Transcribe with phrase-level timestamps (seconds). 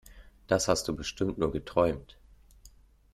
[0.47, 2.17] Das hast du bestimmt nur geträumt!